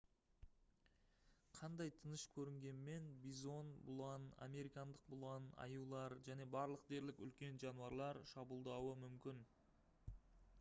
[1.57, 9.47] қандай тыныш көрінгенімен бизон бұлан американдық бұлан аюлар және барлық дерлік үлкен жануарлар шабуылдауы мүмкін